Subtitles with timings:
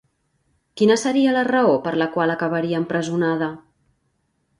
[0.79, 3.51] Quina seria la raó per la qual acabaria empresonada?